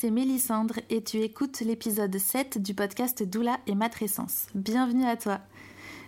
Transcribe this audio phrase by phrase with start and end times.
[0.00, 4.46] C'est Mélissandre et tu écoutes l'épisode 7 du podcast Doula et Matrescence.
[4.54, 5.40] Bienvenue à toi.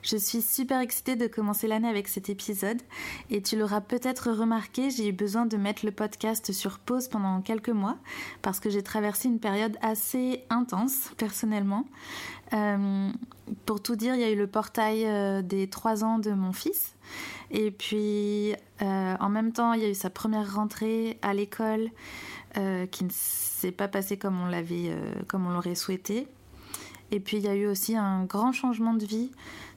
[0.01, 2.81] Je suis super excitée de commencer l'année avec cet épisode
[3.29, 7.43] et tu l'auras peut-être remarqué, j'ai eu besoin de mettre le podcast sur pause pendant
[7.43, 7.99] quelques mois
[8.41, 11.85] parce que j'ai traversé une période assez intense personnellement.
[12.55, 13.11] Euh,
[13.67, 16.55] pour tout dire, il y a eu le portail euh, des trois ans de mon
[16.55, 16.95] fils
[17.51, 21.91] et puis euh, en même temps, il y a eu sa première rentrée à l'école
[22.91, 24.97] qui ne s'est pas passée comme on l'avait,
[25.29, 26.29] comme on l'aurait souhaité.
[27.13, 29.31] Et puis il y a eu aussi un grand changement de vie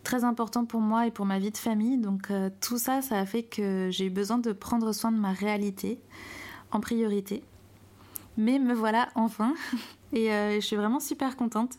[0.03, 1.98] très important pour moi et pour ma vie de famille.
[1.98, 5.17] Donc euh, tout ça, ça a fait que j'ai eu besoin de prendre soin de
[5.17, 5.99] ma réalité
[6.71, 7.43] en priorité.
[8.38, 9.53] Mais me voilà enfin.
[10.13, 11.73] Et euh, je suis vraiment super contente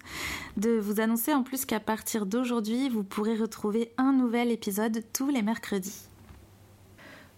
[0.58, 5.30] de vous annoncer en plus qu'à partir d'aujourd'hui, vous pourrez retrouver un nouvel épisode tous
[5.30, 6.10] les mercredis.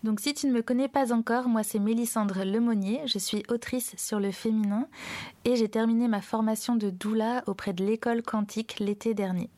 [0.04, 3.94] Donc si tu ne me connais pas encore, moi c'est Mélissandre Lemonnier, je suis autrice
[3.96, 4.86] sur le féminin
[5.44, 9.50] et j'ai terminé ma formation de doula auprès de l'école quantique l'été dernier.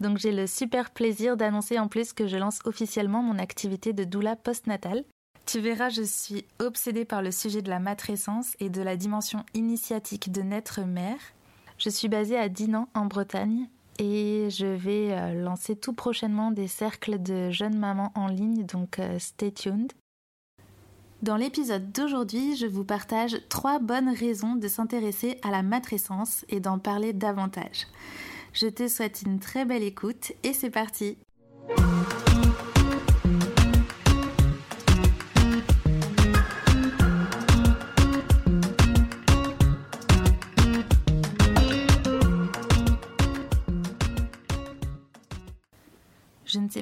[0.00, 4.04] Donc j'ai le super plaisir d'annoncer en plus que je lance officiellement mon activité de
[4.04, 5.04] doula postnatale.
[5.46, 9.46] Tu verras, je suis obsédée par le sujet de la matrescence et de la dimension
[9.54, 11.18] initiatique de naître mère.
[11.78, 16.68] Je suis basée à Dinan en Bretagne et je vais euh, lancer tout prochainement des
[16.68, 19.92] cercles de jeunes mamans en ligne, donc euh, stay tuned.
[21.22, 26.60] Dans l'épisode d'aujourd'hui, je vous partage trois bonnes raisons de s'intéresser à la matrescence et
[26.60, 27.88] d'en parler davantage.
[28.52, 31.18] Je te souhaite une très belle écoute et c'est parti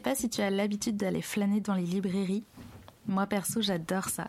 [0.07, 2.45] pas si tu as l'habitude d'aller flâner dans les librairies.
[3.09, 4.29] Moi perso, j'adore ça.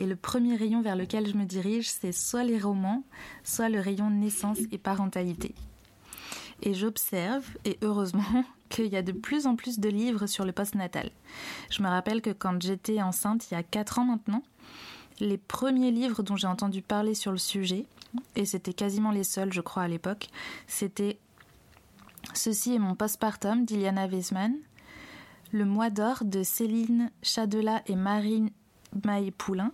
[0.00, 3.04] Et le premier rayon vers lequel je me dirige, c'est soit les romans,
[3.44, 5.54] soit le rayon naissance et parentalité.
[6.62, 10.50] Et j'observe, et heureusement, qu'il y a de plus en plus de livres sur le
[10.50, 11.12] postnatal.
[11.70, 14.42] Je me rappelle que quand j'étais enceinte, il y a 4 ans maintenant,
[15.20, 17.86] les premiers livres dont j'ai entendu parler sur le sujet,
[18.34, 20.30] et c'était quasiment les seuls, je crois, à l'époque,
[20.66, 21.20] c'était
[22.34, 24.54] Ceci est mon postpartum d'Iliana Wiesman,
[25.52, 28.50] le mois d'or de Céline Chadela et Marine
[29.04, 29.72] Maé-Poulain,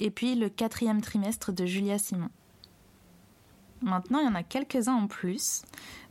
[0.00, 2.30] et puis le quatrième trimestre de Julia Simon.
[3.82, 5.62] Maintenant, il y en a quelques-uns en plus.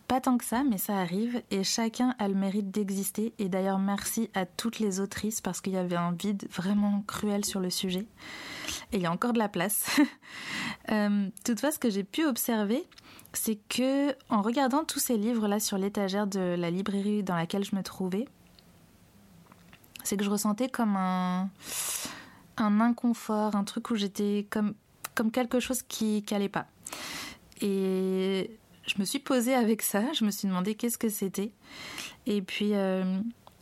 [0.08, 3.34] Pas tant que ça, mais ça arrive, et chacun a le mérite d'exister.
[3.40, 7.46] Et d'ailleurs, merci à toutes les autrices parce qu'il y avait un vide vraiment cruel
[7.46, 8.06] sur le sujet.
[8.92, 10.00] Et il y a encore de la place.
[10.92, 12.86] euh, toutefois, ce que j'ai pu observer,
[13.31, 17.75] c'est que en regardant tous ces livres-là sur l'étagère de la librairie dans laquelle je
[17.75, 18.28] me trouvais,
[20.03, 21.50] c'est que je ressentais comme un,
[22.58, 24.74] un inconfort, un truc où j'étais comme,
[25.16, 26.68] comme quelque chose qui n'allait pas.
[27.62, 31.52] Et je me suis posée avec ça, je me suis demandé qu'est-ce que c'était.
[32.25, 33.19] Et puis euh,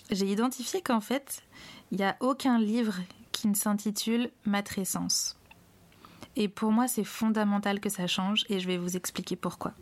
[0.09, 1.43] j'ai identifié qu'en fait,
[1.91, 2.95] il n'y a aucun livre
[3.31, 5.37] qui ne s'intitule Matrescence.
[6.35, 9.73] Et pour moi, c'est fondamental que ça change et je vais vous expliquer pourquoi.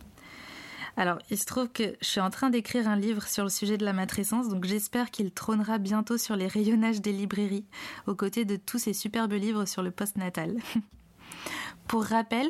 [0.98, 3.78] Alors, il se trouve que je suis en train d'écrire un livre sur le sujet
[3.78, 7.66] de la matrescence, donc j'espère qu'il trônera bientôt sur les rayonnages des librairies,
[8.08, 10.58] aux côtés de tous ces superbes livres sur le postnatal.
[11.88, 12.48] Pour rappel,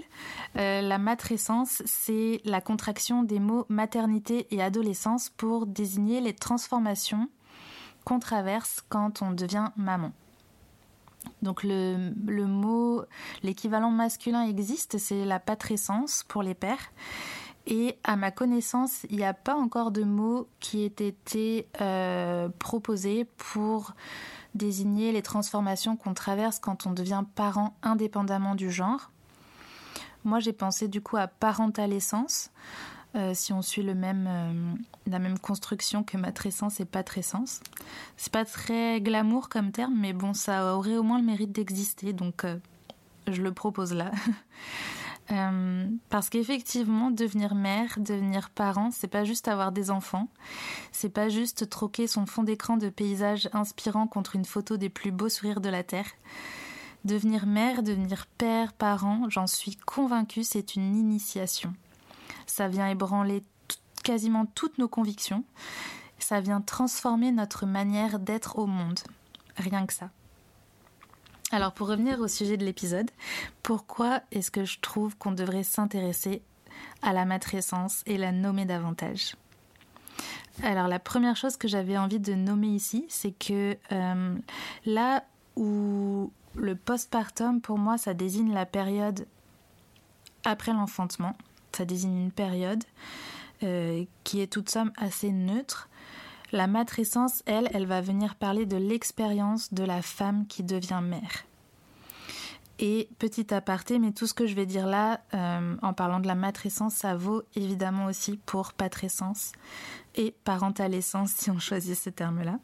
[0.58, 7.30] euh, la matrescence, c'est la contraction des mots maternité et adolescence pour désigner les transformations
[8.04, 10.12] qu'on traverse quand on devient maman.
[11.42, 13.04] Donc le, le mot,
[13.42, 16.92] l'équivalent masculin existe, c'est la patrescence pour les pères.
[17.72, 22.50] Et à ma connaissance, il n'y a pas encore de mot qui ait été euh,
[22.58, 23.94] proposé pour
[24.56, 29.12] désigner les transformations qu'on traverse quand on devient parent indépendamment du genre.
[30.24, 32.50] Moi, j'ai pensé du coup à parentalescence,
[33.16, 34.74] euh, si on suit euh,
[35.06, 37.62] la même construction que matrescence et patrescence.
[38.18, 42.14] C'est pas très glamour comme terme, mais bon, ça aurait au moins le mérite d'exister,
[42.14, 42.48] donc
[43.28, 44.10] je le propose là.
[45.32, 50.28] Euh, parce qu'effectivement, devenir mère, devenir parent, c'est pas juste avoir des enfants,
[50.92, 55.12] c'est pas juste troquer son fond d'écran de paysage inspirant contre une photo des plus
[55.12, 56.10] beaux sourires de la Terre.
[57.06, 61.74] Devenir mère, devenir père, parent, j'en suis convaincue, c'est une initiation.
[62.48, 63.44] Ça vient ébranler
[64.04, 65.44] quasiment toutes nos convictions,
[66.18, 69.00] ça vient transformer notre manière d'être au monde.
[69.58, 70.10] Rien que ça.
[71.52, 73.10] Alors pour revenir au sujet de l'épisode,
[73.64, 76.44] pourquoi est-ce que je trouve qu'on devrait s'intéresser
[77.02, 79.36] à la matrescence et la nommer davantage?
[80.62, 84.38] Alors la première chose que j'avais envie de nommer ici, c'est que euh,
[84.86, 85.24] là
[85.56, 89.26] où le postpartum, pour moi, ça désigne la période
[90.46, 91.36] après l'enfantement.
[91.72, 92.84] Ça désigne une période
[93.64, 95.90] euh, qui est toute somme assez neutre.
[96.52, 101.46] La matrescence, elle, elle va venir parler de l'expérience de la femme qui devient mère.
[102.80, 106.28] Et petit aparté, mais tout ce que je vais dire là, euh, en parlant de
[106.28, 109.52] la matrescence, ça vaut évidemment aussi pour patrescence
[110.16, 112.58] et parentalescence si on choisit ce terme-là.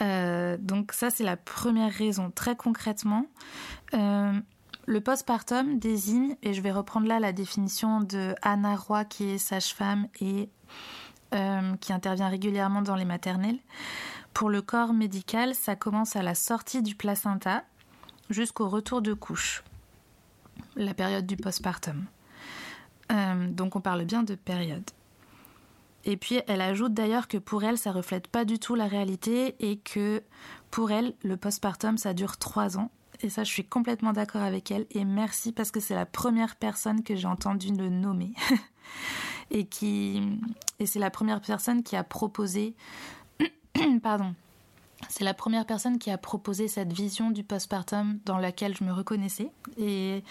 [0.00, 2.30] Euh, donc ça, c'est la première raison.
[2.30, 3.26] Très concrètement,
[3.94, 4.32] euh,
[4.86, 9.38] le postpartum désigne, et je vais reprendre là la définition de Anna Roy, qui est
[9.38, 10.48] sage-femme et
[11.34, 13.58] euh, qui intervient régulièrement dans les maternelles.
[14.34, 17.64] Pour le corps médical, ça commence à la sortie du placenta
[18.30, 19.64] jusqu'au retour de couche,
[20.76, 22.04] la période du postpartum.
[23.48, 24.88] donc on parle bien de période.
[26.04, 29.56] Et puis elle ajoute d'ailleurs que pour elle, ça reflète pas du tout la réalité
[29.58, 30.22] et que
[30.70, 32.90] pour elle, le postpartum, ça dure trois ans.
[33.22, 34.86] Et ça, je suis complètement d'accord avec elle.
[34.92, 38.32] Et merci parce que c'est la première personne que j'ai entendu le nommer.
[39.50, 40.22] et qui
[40.78, 42.74] et c'est la première personne qui a proposé
[44.02, 44.34] pardon.
[45.08, 48.92] C'est la première personne qui a proposé cette vision du postpartum dans laquelle je me
[48.92, 49.50] reconnaissais.
[49.78, 50.22] Et,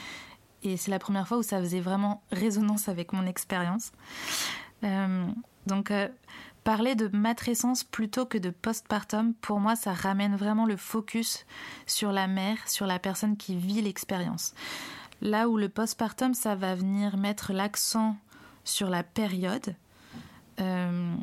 [0.64, 3.92] et c'est la première fois où ça faisait vraiment résonance avec mon expérience.
[4.84, 5.28] Euh,
[5.66, 6.08] donc, euh,
[6.64, 11.46] parler de matrescence plutôt que de postpartum, pour moi, ça ramène vraiment le focus
[11.88, 14.54] sur la mère, sur la personne qui vit l'expérience.
[15.22, 18.16] Là où le postpartum, ça va venir mettre l'accent
[18.64, 19.76] sur la période.
[20.60, 21.16] Euh,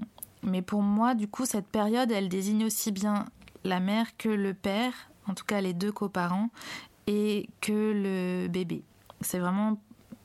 [0.43, 3.27] mais pour moi, du coup, cette période, elle désigne aussi bien
[3.65, 4.93] la mère que le père,
[5.27, 6.51] en tout cas les deux coparents,
[7.07, 8.83] et que le bébé.
[9.21, 9.79] C'est vraiment,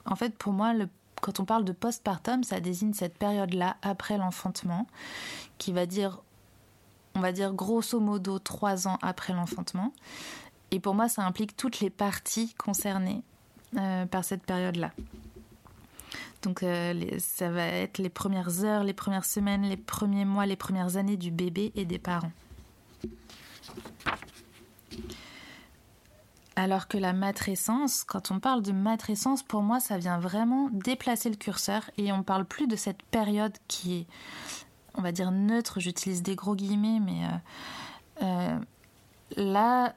[0.06, 0.74] en fait, pour moi,
[1.22, 4.88] quand on parle de postpartum, ça désigne cette période-là après l'enfantement,
[5.58, 6.22] qui va dire,
[7.16, 9.94] on va dire grosso modo trois ans après l'enfantement.
[10.72, 13.24] Et pour moi, ça implique toutes les parties concernées
[13.78, 14.92] euh, par cette période-là.
[16.42, 20.56] Donc euh, ça va être les premières heures, les premières semaines, les premiers mois, les
[20.56, 22.32] premières années du bébé et des parents.
[26.56, 31.30] Alors que la matrescence, quand on parle de matrescence, pour moi, ça vient vraiment déplacer
[31.30, 34.08] le curseur et on parle plus de cette période qui est,
[34.96, 35.80] on va dire, neutre.
[35.80, 38.60] J'utilise des gros guillemets, mais euh, euh,
[39.38, 39.96] là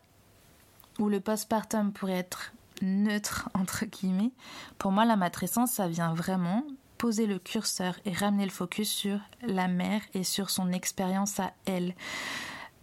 [0.98, 2.53] où le postpartum pourrait être
[2.84, 4.32] neutre, entre guillemets,
[4.78, 6.64] pour moi, la matrescence, ça vient vraiment
[6.98, 11.52] poser le curseur et ramener le focus sur la mère et sur son expérience à
[11.66, 11.94] elle.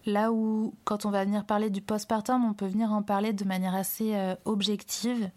[0.04, 3.44] Là où, quand on va venir parler du postpartum, on peut venir en parler de
[3.44, 5.30] manière assez euh, objective.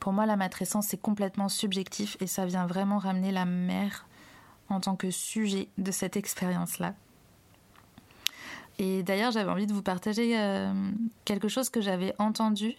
[0.00, 4.06] Pour moi, la matrescence, c'est complètement subjectif et ça vient vraiment ramener la mère
[4.68, 6.94] en tant que sujet de cette expérience-là.
[8.78, 10.72] Et d'ailleurs, j'avais envie de vous partager euh,
[11.24, 12.74] quelque chose que j'avais entendu.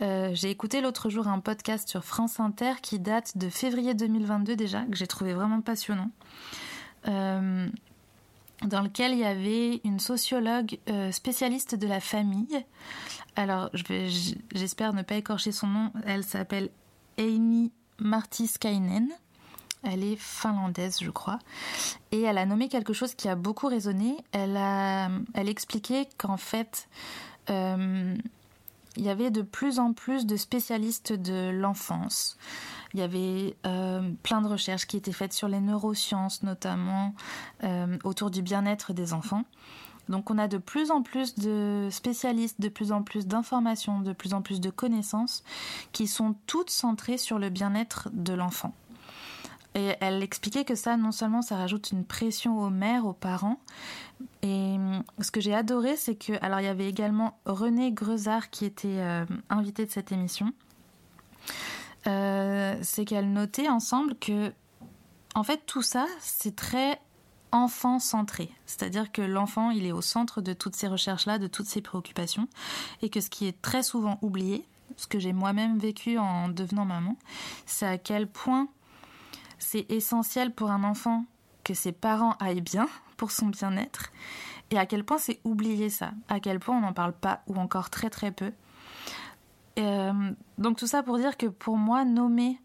[0.00, 4.56] Euh, j'ai écouté l'autre jour un podcast sur France Inter qui date de février 2022
[4.56, 6.10] déjà, que j'ai trouvé vraiment passionnant
[8.62, 12.64] dans lequel il y avait une sociologue euh, spécialiste de la famille.
[13.36, 13.70] Alors,
[14.54, 15.92] j'espère ne pas écorcher son nom.
[16.06, 16.70] Elle s'appelle
[17.18, 19.08] Amy Martiskainen.
[19.82, 21.38] Elle est finlandaise, je crois.
[22.12, 24.16] Et elle a nommé quelque chose qui a beaucoup résonné.
[24.32, 25.54] Elle a, elle
[26.18, 26.88] qu'en fait,
[27.50, 28.16] euh,
[28.96, 32.38] il y avait de plus en plus de spécialistes de l'enfance.
[32.94, 37.14] Il y avait euh, plein de recherches qui étaient faites sur les neurosciences, notamment
[37.62, 39.44] euh, autour du bien-être des enfants.
[40.08, 44.12] Donc on a de plus en plus de spécialistes, de plus en plus d'informations, de
[44.12, 45.42] plus en plus de connaissances
[45.92, 48.72] qui sont toutes centrées sur le bien-être de l'enfant.
[49.76, 53.60] Et elle expliquait que ça, non seulement ça rajoute une pression aux mères, aux parents,
[54.42, 58.50] et hum, ce que j'ai adoré, c'est que, alors il y avait également René Grezard
[58.50, 60.52] qui était euh, invité de cette émission,
[62.06, 64.50] euh, c'est qu'elle notait ensemble que,
[65.34, 66.98] en fait, tout ça, c'est très
[67.52, 68.50] enfant centré.
[68.64, 72.48] C'est-à-dire que l'enfant, il est au centre de toutes ces recherches-là, de toutes ces préoccupations,
[73.02, 74.64] et que ce qui est très souvent oublié,
[74.96, 77.16] ce que j'ai moi-même vécu en devenant maman,
[77.66, 78.68] c'est à quel point
[79.58, 81.24] c'est essentiel pour un enfant
[81.64, 84.10] que ses parents aillent bien pour son bien-être
[84.70, 87.56] et à quel point c'est oublié ça, à quel point on n'en parle pas ou
[87.56, 88.52] encore très très peu.
[89.78, 92.60] Euh, donc tout ça pour dire que pour moi, nommer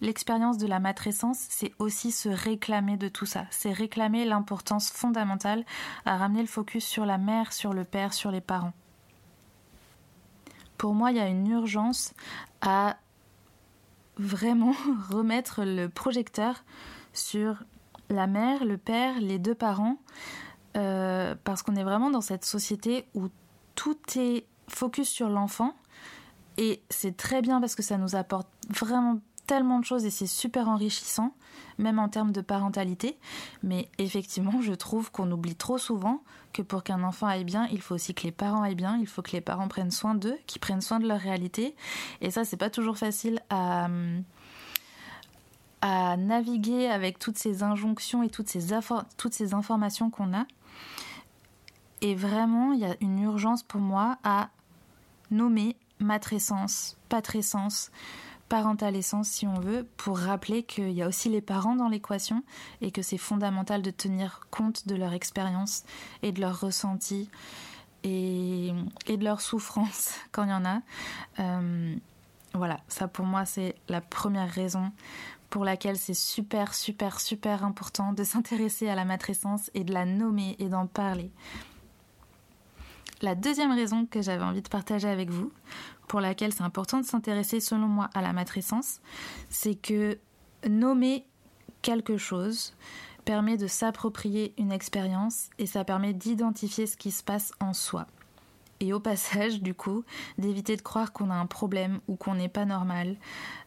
[0.00, 5.64] l'expérience de la matrescence, c'est aussi se réclamer de tout ça, c'est réclamer l'importance fondamentale
[6.04, 8.72] à ramener le focus sur la mère, sur le père, sur les parents.
[10.76, 12.12] Pour moi, il y a une urgence
[12.60, 12.96] à
[14.18, 14.74] vraiment
[15.10, 16.64] remettre le projecteur
[17.12, 17.62] sur
[18.08, 19.98] la mère, le père, les deux parents,
[20.76, 23.28] euh, parce qu'on est vraiment dans cette société où
[23.74, 25.74] tout est focus sur l'enfant.
[26.58, 30.26] Et c'est très bien parce que ça nous apporte vraiment tellement de choses et c'est
[30.26, 31.32] super enrichissant,
[31.78, 33.18] même en termes de parentalité.
[33.62, 36.22] Mais effectivement, je trouve qu'on oublie trop souvent
[36.52, 39.06] que pour qu'un enfant aille bien, il faut aussi que les parents aillent bien, il
[39.06, 41.74] faut que les parents prennent soin d'eux, qu'ils prennent soin de leur réalité.
[42.20, 43.88] Et ça, c'est pas toujours facile à,
[45.80, 48.74] à naviguer avec toutes ces injonctions et toutes ces,
[49.16, 50.46] toutes ces informations qu'on a.
[52.00, 54.50] Et vraiment, il y a une urgence pour moi à
[55.30, 57.90] nommer matrescence, patrescence,
[58.48, 62.42] parentale essence si on veut, pour rappeler qu'il y a aussi les parents dans l'équation
[62.80, 65.84] et que c'est fondamental de tenir compte de leur expérience
[66.22, 67.28] et de leurs ressentis
[68.04, 68.72] et,
[69.08, 70.80] de leurs souffrances quand il y en a.
[71.40, 71.96] Euh,
[72.54, 74.92] voilà, ça pour moi c'est la première raison
[75.50, 80.04] pour laquelle c'est super, super, super important de s'intéresser à la matrescence et de la
[80.04, 81.30] nommer et d'en parler.
[83.22, 85.50] La deuxième raison que j'avais envie de partager avec vous,
[86.06, 89.00] pour laquelle c'est important de s'intéresser selon moi à la matrescence,
[89.48, 90.18] c'est que
[90.68, 91.24] nommer
[91.82, 92.74] quelque chose
[93.24, 98.06] permet de s'approprier une expérience et ça permet d'identifier ce qui se passe en soi.
[98.80, 100.04] Et au passage, du coup,
[100.36, 103.16] d'éviter de croire qu'on a un problème ou qu'on n'est pas normal,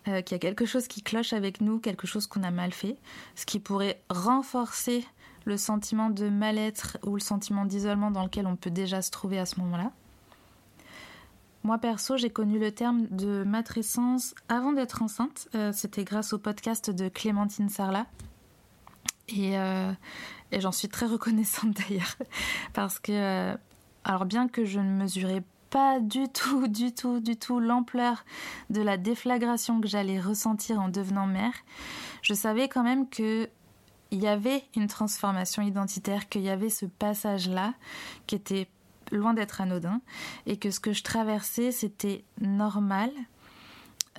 [0.08, 2.72] euh, qu'il y a quelque chose qui cloche avec nous, quelque chose qu'on a mal
[2.72, 2.96] fait,
[3.36, 5.03] ce qui pourrait renforcer
[5.46, 9.39] le sentiment de mal-être ou le sentiment d'isolement dans lequel on peut déjà se trouver
[9.39, 9.91] à ce moment-là.
[11.63, 15.50] Moi perso, j'ai connu le terme de matrescence avant d'être enceinte.
[15.55, 18.05] Euh, c'était grâce au podcast de Clémentine Sarlat.
[19.38, 19.91] Euh,
[20.51, 22.15] et, j'en suis très reconnaissante d'ailleurs.
[22.74, 23.58] Parce que, euh,
[24.03, 28.24] alors bien que je ne mesurais pas du tout, du tout, du tout l'ampleur
[28.69, 31.53] de la déflagration que j'allais ressentir en devenant mère,
[32.22, 33.50] je savais quand même que
[34.12, 37.74] il y avait une transformation identitaire, qu'il y avait ce passage-là
[38.28, 38.68] qui était
[39.12, 40.01] loin d'être anodin,
[40.46, 43.12] et que ce que je traversais, c'était normal,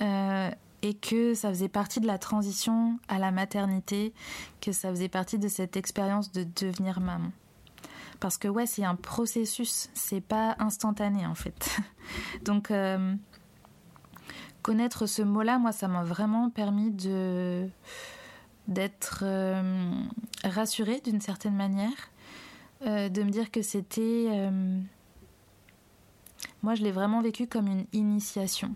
[0.00, 0.50] euh,
[0.82, 4.12] et que ça faisait partie de la transition à la maternité,
[4.60, 7.30] que ça faisait partie de cette expérience de devenir maman.
[8.18, 11.80] Parce que ouais, c'est un processus, c'est pas instantané en fait.
[12.44, 13.14] Donc euh,
[14.62, 17.68] connaître ce mot-là, moi, ça m'a vraiment permis de
[18.68, 19.92] d'être euh,
[20.44, 22.10] rassurée d'une certaine manière
[22.86, 24.26] euh, de me dire que c'était...
[24.30, 24.80] Euh,
[26.62, 28.74] moi, je l'ai vraiment vécu comme une initiation,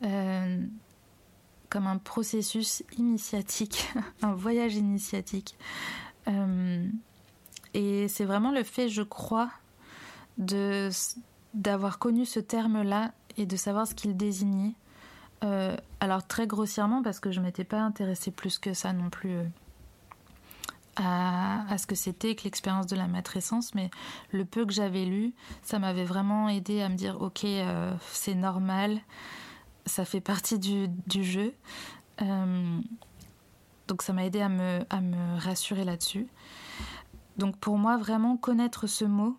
[0.00, 3.88] comme un processus initiatique,
[4.22, 5.56] un voyage initiatique.
[7.72, 9.50] et c'est vraiment le fait, je crois,
[10.38, 14.74] d'avoir connu ce terme-là et de savoir ce qu'il désignait.
[16.00, 19.38] Alors très grossièrement parce que je m'étais pas intéressée plus que ça non plus
[20.96, 23.90] à, ce que c'était que l'expérience de la matrescence, mais
[24.30, 25.32] le peu que j'avais lu,
[25.62, 29.00] ça m'avait vraiment aidé à me dire ok, euh, c'est normal,
[29.86, 31.52] ça fait partie du, jeu.
[32.22, 32.80] Euh,
[33.88, 36.26] donc ça m'a aidé à me, à me rassurer là-dessus.
[37.36, 39.36] Donc pour moi, vraiment connaître ce mot,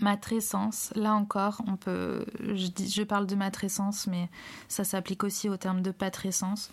[0.00, 4.28] matrescence, là encore, on peut, je, dis, je parle de matrescence, mais
[4.68, 6.70] ça s'applique aussi au terme de patrescence.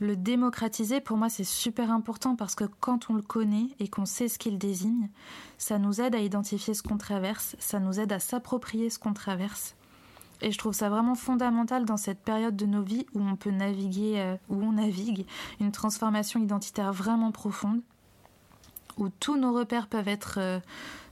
[0.00, 4.06] Le démocratiser, pour moi, c'est super important parce que quand on le connaît et qu'on
[4.06, 5.08] sait ce qu'il désigne,
[5.56, 9.14] ça nous aide à identifier ce qu'on traverse, ça nous aide à s'approprier ce qu'on
[9.14, 9.76] traverse.
[10.42, 13.50] Et je trouve ça vraiment fondamental dans cette période de nos vies où on peut
[13.50, 15.26] naviguer, euh, où on navigue,
[15.60, 17.80] une transformation identitaire vraiment profonde,
[18.96, 20.60] où tous nos repères peuvent être euh,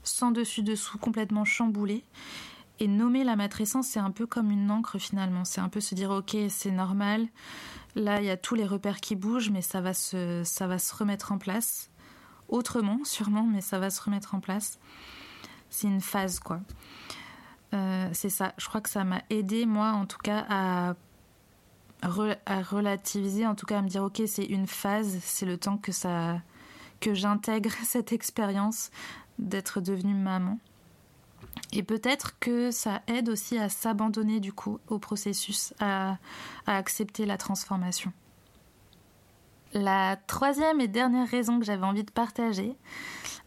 [0.03, 2.03] sans dessus-dessous, complètement chamboulés.
[2.79, 5.45] Et nommer la matrescence, c'est un peu comme une encre finalement.
[5.45, 7.27] C'est un peu se dire, ok, c'est normal,
[7.95, 10.79] Là, il y a tous les repères qui bougent, mais ça va se, ça va
[10.79, 11.91] se remettre en place.
[12.49, 14.79] Autrement, sûrement, mais ça va se remettre en place.
[15.69, 16.61] C'est une phase, quoi.
[17.73, 18.53] Euh, c'est ça.
[18.57, 20.95] Je crois que ça m'a aidé, moi, en tout cas, à,
[22.01, 25.77] à relativiser, en tout cas, à me dire, ok, c'est une phase, c'est le temps
[25.77, 26.41] que ça,
[27.03, 28.89] que j'intègre cette expérience
[29.37, 30.57] d'être devenue maman.
[31.73, 36.17] Et peut-être que ça aide aussi à s'abandonner du coup au processus, à,
[36.65, 38.13] accepter la transformation.
[39.73, 42.77] La troisième et dernière raison que j'avais envie de partager,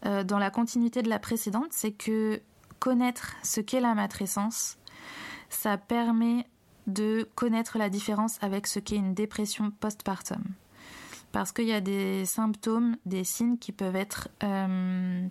[0.05, 2.39] euh, dans la continuité de la précédente, c'est que
[2.77, 4.77] connaître ce qu'est la matrescence,
[5.49, 6.45] ça permet
[6.85, 10.43] de connaître la différence avec ce qu'est une dépression postpartum.
[11.31, 15.27] Parce qu'il y a des symptômes, des signes qui peuvent être euh,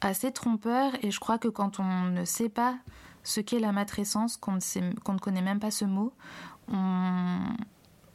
[0.00, 2.76] assez trompeur et je crois que quand on ne sait pas
[3.22, 6.12] ce qu'est la matrescence, qu'on ne, ne connaît même pas ce mot,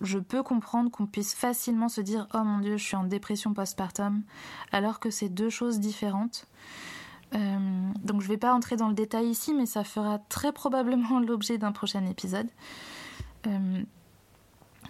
[0.01, 3.54] je peux comprendre qu'on puisse facilement se dire oh mon dieu je suis en dépression
[3.54, 4.24] postpartum
[4.72, 6.48] alors que c'est deux choses différentes.
[7.34, 11.20] donc je ne vais pas entrer dans le détail ici, mais ça fera très probablement
[11.28, 12.48] l'objet d'un prochain épisode.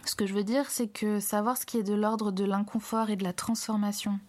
[0.05, 3.10] Ce que je veux dire, c'est que savoir ce qui est de l'ordre de l'inconfort
[3.10, 4.19] et de la transformation,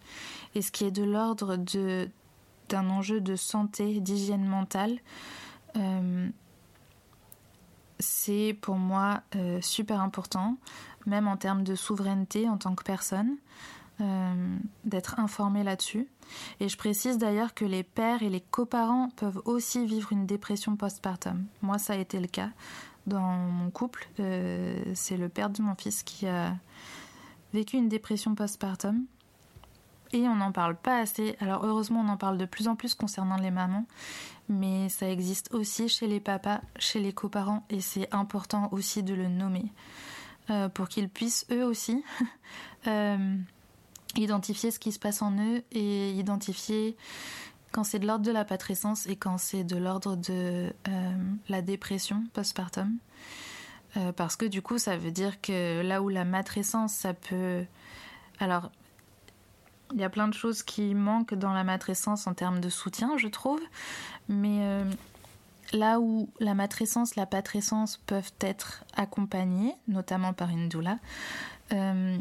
[0.55, 4.99] et ce qui est de l'ordre d'un enjeu de santé, d'hygiène mentale,
[8.03, 10.59] c'est pour moi euh, super important,
[11.07, 13.37] même en termes de souveraineté en tant que personne,
[14.01, 16.09] euh, d'être informé là-dessus.
[16.61, 20.77] Et je précise d'ailleurs que les pères et les coparents peuvent aussi vivre une dépression
[20.77, 21.45] postpartum.
[21.63, 22.51] Moi, ça a été le cas
[23.07, 24.09] dans mon couple.
[24.21, 26.55] Euh, c'est le père de mon fils qui a
[27.53, 29.05] vécu une dépression postpartum
[30.13, 31.37] et on n'en parle pas assez.
[31.41, 33.87] Alors heureusement, on en parle de plus en plus concernant les mamans,
[34.49, 39.15] mais ça existe aussi chez les papas, chez les coparents, et c'est important aussi de
[39.15, 39.73] le nommer
[40.51, 42.05] euh, pour qu'ils puissent eux aussi
[42.87, 43.37] euh,
[44.17, 46.97] identifier ce qui se passe en eux et identifier
[47.73, 51.13] quand c'est de l'ordre de la patrescence et quand c'est de l'ordre de euh,
[51.49, 52.97] la dépression postpartum.
[54.17, 57.65] parce que du coup, ça veut dire que là où la matrescence, ça peut...
[58.39, 58.71] Alors,
[59.93, 63.17] il y a plein de choses qui manquent dans la matrescence en termes de soutien,
[63.17, 63.61] je trouve.
[64.29, 64.85] Mais euh,
[65.73, 70.99] là où la matrescence, la patrescence peuvent être accompagnées, notamment par une doula,
[71.73, 72.19] euh,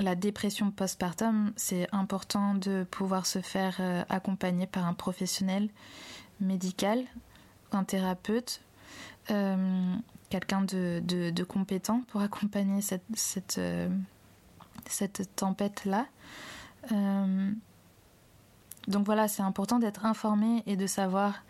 [0.00, 5.68] la dépression postpartum, c'est important de pouvoir se faire euh, accompagner par un professionnel
[6.40, 7.04] médical,
[7.72, 8.60] un thérapeute,
[9.26, 13.02] quelqu'un de, compétent pour accompagner cette,
[14.86, 16.06] cette tempête-là.
[16.92, 17.52] Euh,
[18.88, 21.42] donc voilà, c'est important d'être informé et de savoir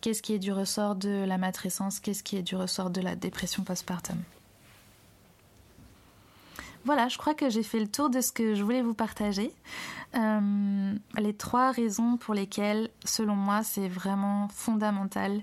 [0.00, 3.16] qu'est-ce qui est du ressort de la matrescence, qu'est-ce qui est du ressort de la
[3.16, 4.18] dépression postpartum.
[6.86, 9.52] Voilà, je crois que j'ai fait le tour de ce que je voulais vous partager.
[10.14, 15.42] Euh, les trois raisons pour lesquelles, selon moi, c'est vraiment fondamental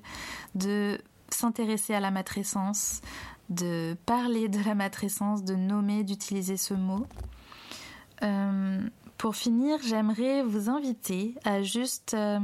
[0.56, 3.01] de s'intéresser à la matrescence,
[3.49, 7.06] de parler de la matrescence, de nommer, d'utiliser ce mot.
[8.21, 8.79] Euh,
[9.17, 12.39] pour finir, j'aimerais vous inviter à juste euh,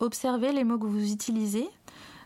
[0.00, 1.68] observer les mots que vous utilisez.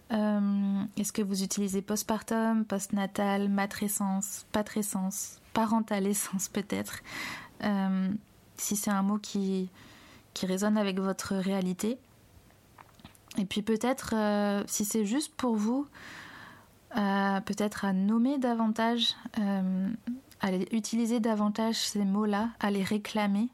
[0.09, 7.01] Est-ce que vous utilisez postpartum, postnatal, matrescence, patrescence, parentalescence peut-être
[7.65, 8.11] euh,
[8.59, 9.71] Si c'est un mot qui,
[10.35, 11.97] qui résonne avec votre réalité.
[13.39, 14.15] Et puis peut-être,
[14.67, 15.87] si c'est juste pour vous,
[16.95, 19.15] peut-être à nommer davantage,
[20.41, 23.51] à utiliser davantage ces mots-là, à les réclamer.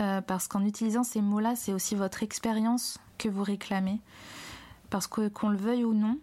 [0.00, 4.00] Euh, parce qu'en utilisant ces mots-là, c'est aussi votre expérience que vous réclamez.
[4.90, 6.18] Parce que qu'on le veuille ou non,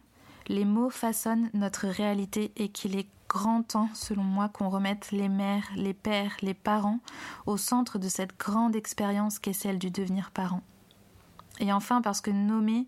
[0.48, 5.30] les mots façonnent notre réalité et qu'il est grand temps, selon moi, qu'on remette les
[5.30, 7.00] mères, les pères, les parents
[7.46, 10.62] au centre de cette grande expérience qu'est celle du devenir parent.
[11.60, 12.88] Et enfin, parce que nommer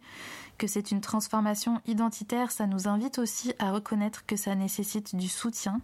[0.57, 5.27] que c'est une transformation identitaire, ça nous invite aussi à reconnaître que ça nécessite du
[5.27, 5.81] soutien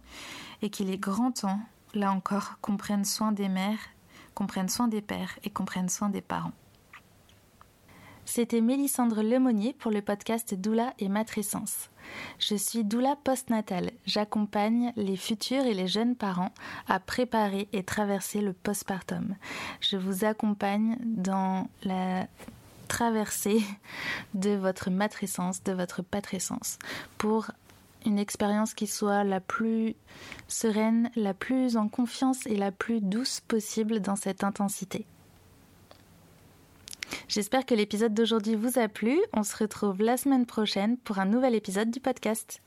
[0.62, 1.60] et qu'il est grand temps,
[1.94, 3.78] là encore, qu'on prenne soin des mères
[4.34, 6.52] qu'on prenne soin des pères et qu'on prenne soin des parents.
[8.26, 11.90] C'était Mélissandre Lemonnier pour le podcast Doula et Matrescence.
[12.38, 13.90] Je suis doula postnatale.
[14.06, 16.52] J'accompagne les futurs et les jeunes parents
[16.88, 19.36] à préparer et traverser le postpartum.
[19.80, 22.26] Je vous accompagne dans la
[22.88, 23.62] traversée
[24.34, 26.78] de votre matrescence, de votre patrescence,
[27.18, 27.50] pour
[28.06, 29.94] une expérience qui soit la plus
[30.48, 35.06] sereine, la plus en confiance et la plus douce possible dans cette intensité.
[37.34, 39.18] J'espère que l'épisode d'aujourd'hui vous a plu.
[39.32, 42.62] On se retrouve la semaine prochaine pour un nouvel épisode du podcast.